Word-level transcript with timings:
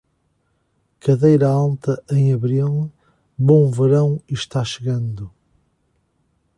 Cadeira 0.99 1.47
alta 1.47 2.03
em 2.09 2.33
abril: 2.33 2.91
bom 3.37 3.69
verão 3.69 4.19
está 4.27 4.65
chegando. 4.65 5.31